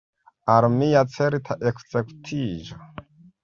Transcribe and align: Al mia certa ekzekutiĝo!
Al 0.53 0.65
mia 0.77 1.03
certa 1.19 1.59
ekzekutiĝo! 1.73 2.85